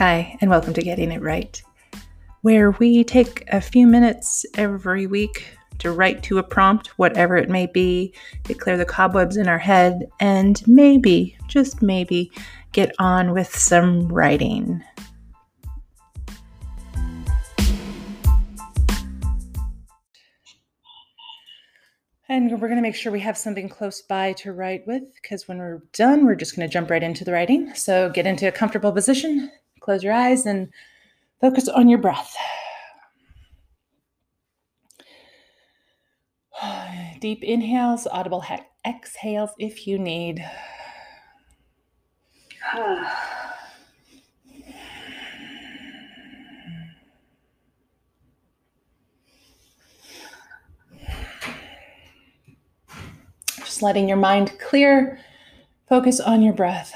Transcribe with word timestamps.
Hi, 0.00 0.38
and 0.40 0.48
welcome 0.48 0.72
to 0.72 0.80
Getting 0.80 1.12
It 1.12 1.20
Right, 1.20 1.62
where 2.40 2.70
we 2.70 3.04
take 3.04 3.44
a 3.48 3.60
few 3.60 3.86
minutes 3.86 4.46
every 4.54 5.06
week 5.06 5.58
to 5.78 5.92
write 5.92 6.22
to 6.22 6.38
a 6.38 6.42
prompt, 6.42 6.86
whatever 6.98 7.36
it 7.36 7.50
may 7.50 7.66
be, 7.66 8.14
to 8.44 8.54
clear 8.54 8.78
the 8.78 8.86
cobwebs 8.86 9.36
in 9.36 9.46
our 9.46 9.58
head, 9.58 10.08
and 10.18 10.66
maybe, 10.66 11.36
just 11.48 11.82
maybe, 11.82 12.32
get 12.72 12.94
on 12.98 13.34
with 13.34 13.54
some 13.54 14.08
writing. 14.08 14.82
And 22.30 22.52
we're 22.52 22.68
going 22.68 22.76
to 22.76 22.80
make 22.80 22.94
sure 22.94 23.12
we 23.12 23.20
have 23.20 23.36
something 23.36 23.68
close 23.68 24.00
by 24.00 24.32
to 24.34 24.52
write 24.52 24.86
with 24.86 25.02
because 25.20 25.46
when 25.46 25.58
we're 25.58 25.82
done, 25.92 26.24
we're 26.24 26.36
just 26.36 26.56
going 26.56 26.66
to 26.66 26.72
jump 26.72 26.88
right 26.88 27.02
into 27.02 27.22
the 27.22 27.32
writing. 27.32 27.74
So 27.74 28.08
get 28.08 28.24
into 28.24 28.48
a 28.48 28.52
comfortable 28.52 28.92
position, 28.92 29.50
close 29.80 30.02
your 30.02 30.12
eyes, 30.12 30.46
and 30.46 30.68
focus 31.40 31.68
on 31.68 31.88
your 31.88 31.98
breath. 31.98 32.36
Deep 37.20 37.42
inhales, 37.42 38.06
audible 38.06 38.40
he- 38.42 38.56
exhales 38.86 39.50
if 39.58 39.86
you 39.86 39.98
need. 39.98 40.44
Just 53.58 53.82
letting 53.82 54.08
your 54.08 54.16
mind 54.16 54.58
clear, 54.58 55.20
focus 55.88 56.18
on 56.20 56.42
your 56.42 56.54
breath. 56.54 56.92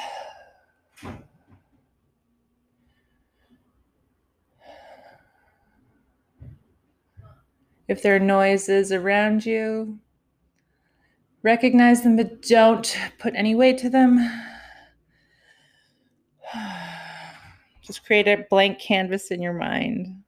If 7.86 8.02
there 8.02 8.16
are 8.16 8.20
noises 8.20 8.92
around 8.92 9.44
you, 9.44 9.98
recognize 11.42 12.02
them, 12.02 12.16
but 12.16 12.40
don't 12.42 12.98
put 13.18 13.34
any 13.36 13.54
weight 13.54 13.76
to 13.78 13.90
them. 13.90 14.18
Just 17.82 18.06
create 18.06 18.26
a 18.26 18.46
blank 18.48 18.80
canvas 18.80 19.30
in 19.30 19.42
your 19.42 19.52
mind. 19.52 20.22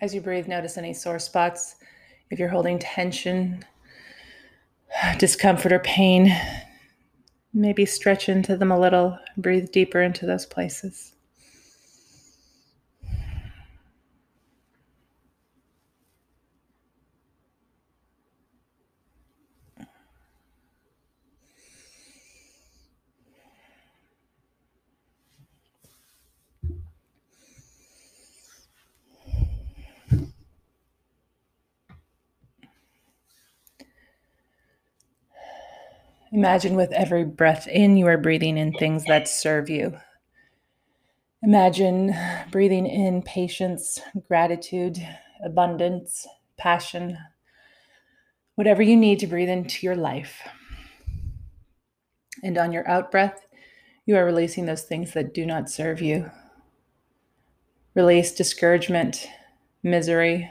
As 0.00 0.12
you 0.12 0.20
breathe, 0.20 0.48
notice 0.48 0.76
any 0.76 0.92
sore 0.92 1.20
spots. 1.20 1.76
If 2.30 2.40
you're 2.40 2.48
holding 2.48 2.80
tension, 2.80 3.64
discomfort, 5.18 5.72
or 5.72 5.78
pain, 5.80 6.34
maybe 7.52 7.86
stretch 7.86 8.28
into 8.28 8.56
them 8.56 8.72
a 8.72 8.78
little, 8.78 9.18
breathe 9.36 9.70
deeper 9.70 10.02
into 10.02 10.26
those 10.26 10.46
places. 10.46 11.14
Imagine 36.34 36.74
with 36.74 36.90
every 36.90 37.24
breath 37.24 37.68
in, 37.68 37.96
you 37.96 38.08
are 38.08 38.18
breathing 38.18 38.58
in 38.58 38.72
things 38.72 39.04
that 39.04 39.28
serve 39.28 39.70
you. 39.70 39.96
Imagine 41.44 42.12
breathing 42.50 42.88
in 42.88 43.22
patience, 43.22 44.00
gratitude, 44.26 44.98
abundance, 45.44 46.26
passion, 46.58 47.16
whatever 48.56 48.82
you 48.82 48.96
need 48.96 49.20
to 49.20 49.28
breathe 49.28 49.48
into 49.48 49.86
your 49.86 49.94
life. 49.94 50.40
And 52.42 52.58
on 52.58 52.72
your 52.72 52.88
out 52.88 53.12
breath, 53.12 53.46
you 54.04 54.16
are 54.16 54.24
releasing 54.24 54.66
those 54.66 54.82
things 54.82 55.12
that 55.12 55.34
do 55.34 55.46
not 55.46 55.70
serve 55.70 56.02
you. 56.02 56.32
Release 57.94 58.32
discouragement, 58.32 59.28
misery, 59.84 60.50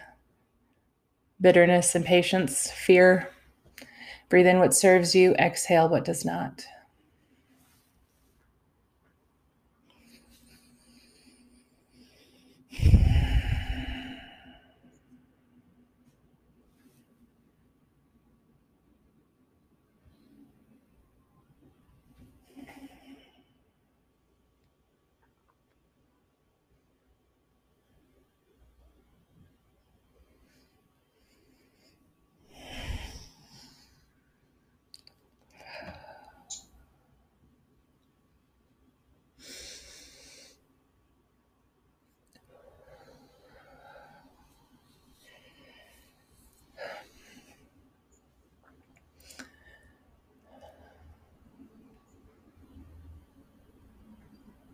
bitterness, 1.41 1.93
impatience, 1.93 2.71
fear, 2.71 3.29
Breathe 4.33 4.47
in 4.47 4.57
what 4.57 4.73
serves 4.73 5.13
you, 5.13 5.35
exhale 5.35 5.87
what 5.87 6.05
does 6.05 6.25
not. 6.25 6.65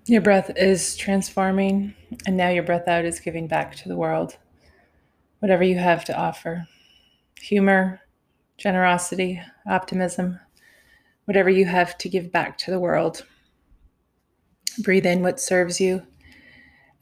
Your 0.10 0.22
breath 0.22 0.50
is 0.56 0.98
transforming, 0.98 1.94
and 2.26 2.36
now 2.36 2.50
your 2.50 2.64
breath 2.64 2.88
out 2.88 3.06
is 3.06 3.20
giving 3.20 3.48
back 3.48 3.76
to 3.76 3.88
the 3.88 3.96
world 3.96 4.38
whatever 5.38 5.62
you 5.62 5.78
have 5.78 6.04
to 6.06 6.18
offer 6.18 6.68
humor, 7.40 8.02
generosity, 8.58 9.40
optimism, 9.70 10.40
whatever 11.26 11.52
you 11.52 11.66
have 11.66 11.96
to 12.00 12.10
give 12.10 12.32
back 12.32 12.58
to 12.58 12.72
the 12.72 12.80
world. 12.80 13.24
Breathe 14.80 15.06
in 15.06 15.22
what 15.22 15.40
serves 15.40 15.80
you, 15.80 16.02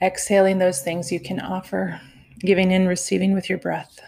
exhaling 0.01 0.57
those 0.57 0.81
things 0.81 1.09
you 1.09 1.21
can 1.21 1.39
offer, 1.39 2.01
giving 2.39 2.71
in, 2.71 2.89
receiving 2.89 3.33
with 3.33 3.47
your 3.47 3.57
breath. 3.57 4.01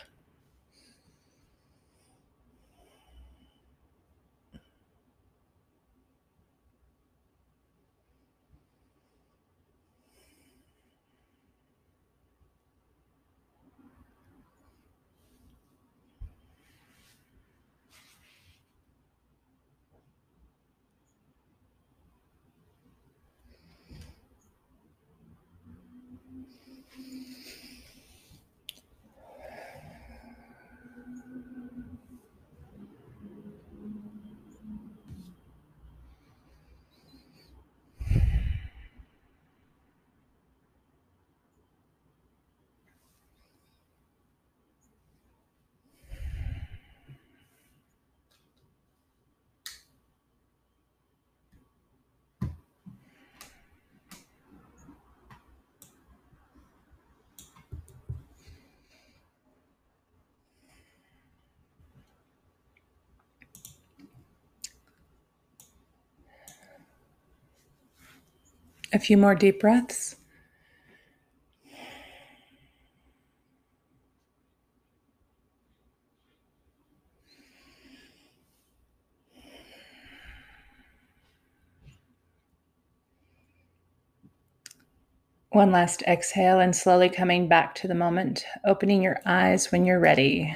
A 68.91 68.99
few 68.99 69.17
more 69.17 69.35
deep 69.35 69.59
breaths. 69.59 70.15
One 85.51 85.71
last 85.71 86.03
exhale 86.03 86.59
and 86.59 86.75
slowly 86.75 87.09
coming 87.09 87.47
back 87.47 87.75
to 87.75 87.87
the 87.87 87.95
moment, 87.95 88.45
opening 88.65 89.01
your 89.01 89.19
eyes 89.25 89.71
when 89.71 89.85
you're 89.85 89.99
ready. 89.99 90.55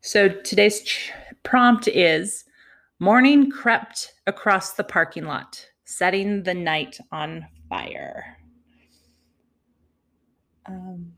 So 0.00 0.28
today's 0.28 0.82
ch- 0.82 1.12
prompt 1.42 1.88
is 1.88 2.44
Morning 3.02 3.50
crept 3.50 4.12
across 4.26 4.74
the 4.74 4.84
parking 4.84 5.24
lot, 5.24 5.66
setting 5.86 6.42
the 6.42 6.52
night 6.52 6.98
on 7.10 7.46
fire. 7.70 8.36
Um, 10.66 11.10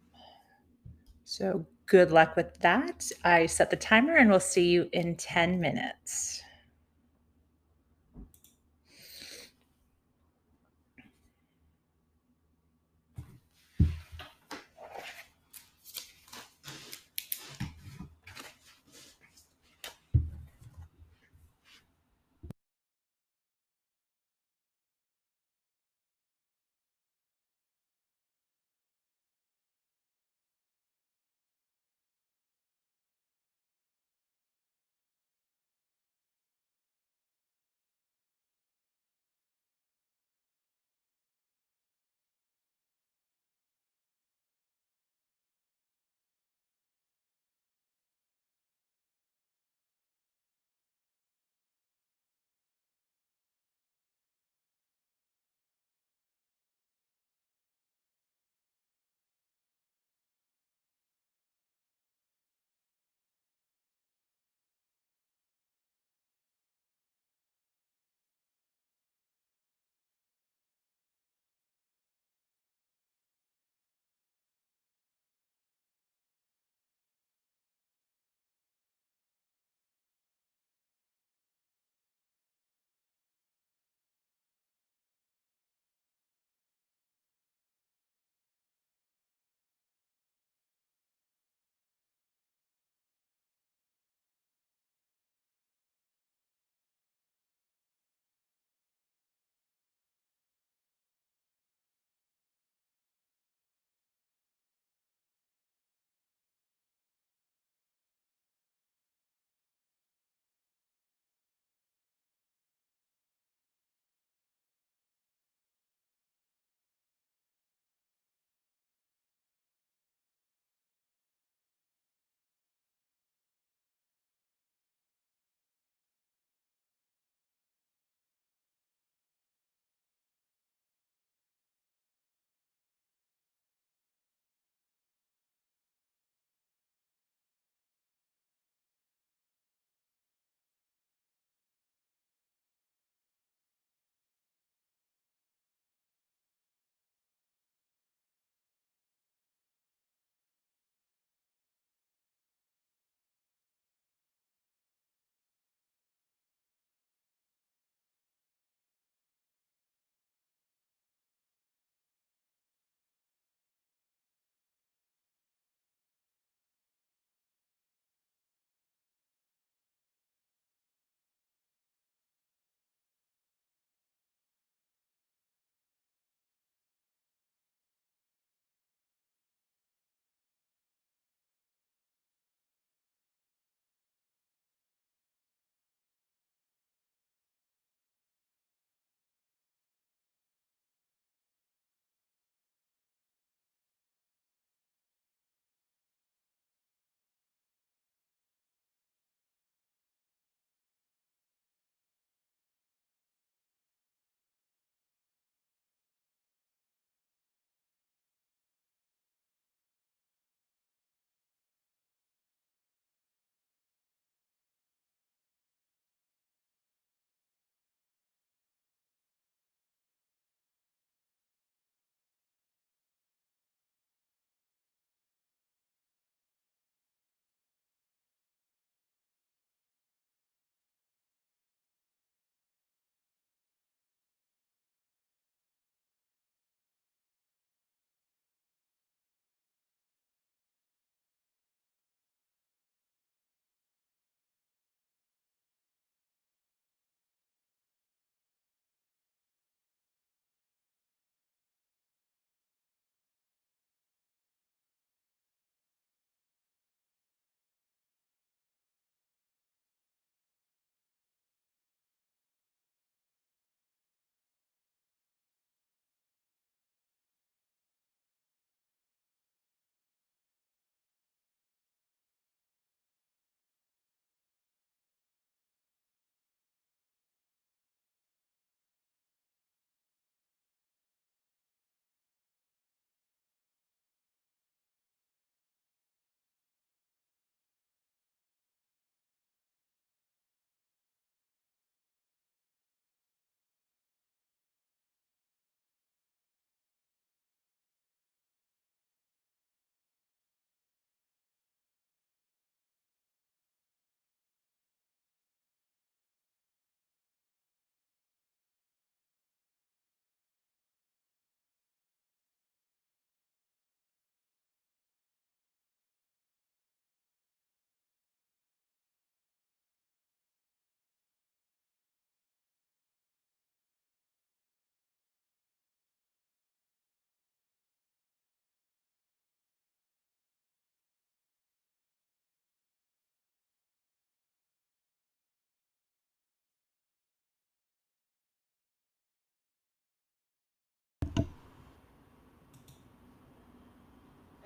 so 1.25 1.67
good 1.87 2.13
luck 2.13 2.37
with 2.37 2.57
that. 2.61 3.11
I 3.25 3.47
set 3.47 3.69
the 3.69 3.77
timer 3.77 4.15
and 4.15 4.31
we'll 4.31 4.39
see 4.39 4.69
you 4.69 4.89
in 4.93 5.17
10 5.17 5.59
minutes. 5.59 6.41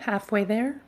Halfway 0.06 0.44
there. 0.44 0.82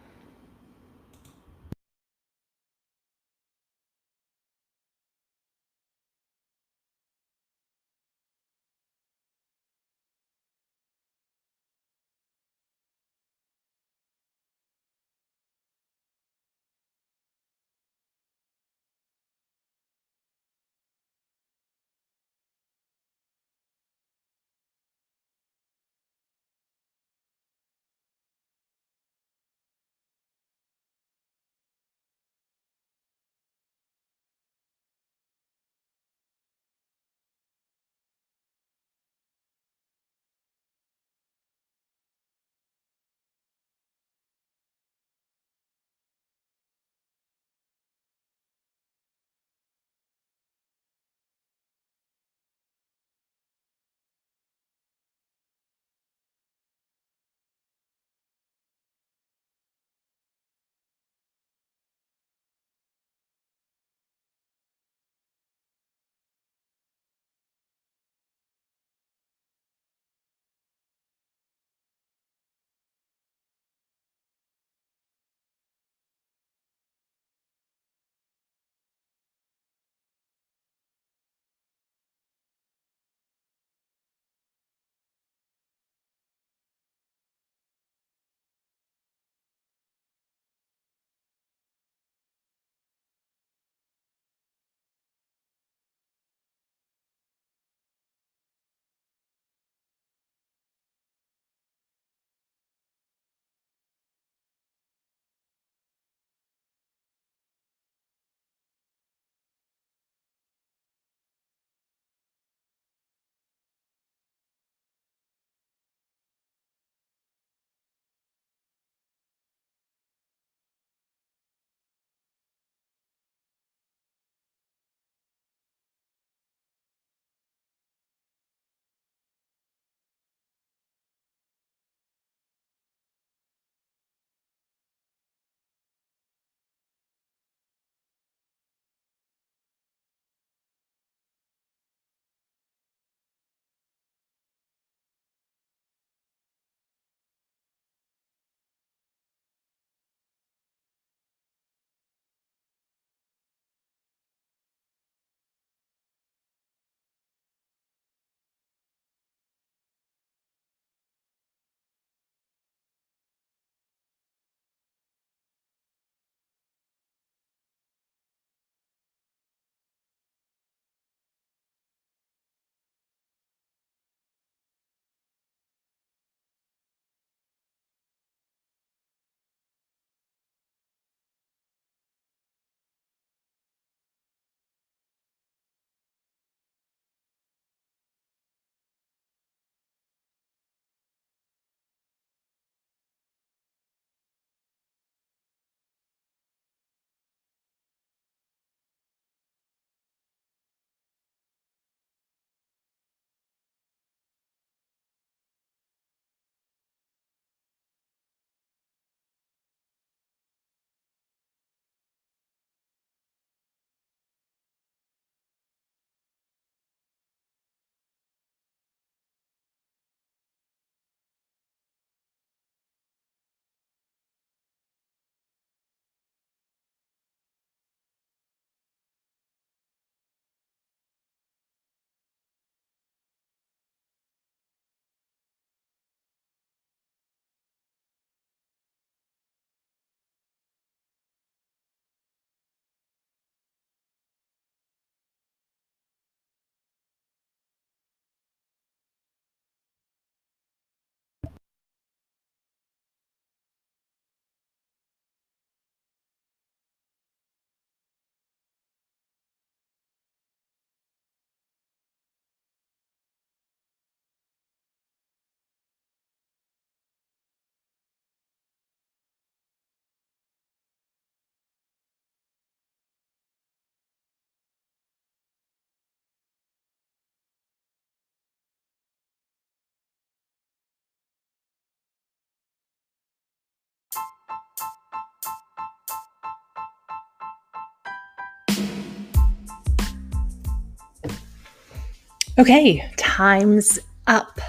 Okay, 292.59 293.09
time's 293.17 294.01
up. 294.27 294.61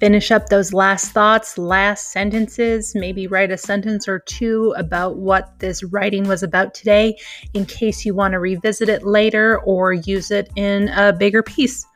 finish 0.00 0.30
up 0.30 0.48
those 0.48 0.72
last 0.72 1.12
thoughts, 1.12 1.58
last 1.58 2.10
sentences, 2.10 2.94
maybe 2.94 3.26
write 3.26 3.50
a 3.50 3.58
sentence 3.58 4.08
or 4.08 4.18
two 4.18 4.74
about 4.78 5.18
what 5.18 5.58
this 5.58 5.84
writing 5.84 6.26
was 6.26 6.42
about 6.42 6.72
today 6.72 7.16
in 7.52 7.66
case 7.66 8.04
you 8.06 8.14
want 8.14 8.32
to 8.32 8.38
revisit 8.38 8.88
it 8.88 9.04
later 9.04 9.60
or 9.60 9.92
use 9.92 10.30
it 10.30 10.50
in 10.56 10.88
a 10.88 11.12
bigger 11.12 11.42
piece. 11.42 11.86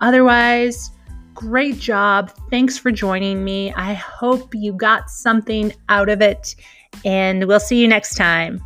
Otherwise, 0.00 0.90
great 1.32 1.78
job. 1.78 2.30
Thanks 2.50 2.76
for 2.76 2.90
joining 2.90 3.42
me. 3.42 3.72
I 3.72 3.94
hope 3.94 4.54
you 4.54 4.74
got 4.74 5.08
something 5.08 5.72
out 5.88 6.10
of 6.10 6.20
it, 6.20 6.54
and 7.04 7.46
we'll 7.48 7.60
see 7.60 7.80
you 7.80 7.88
next 7.88 8.16
time. 8.16 8.60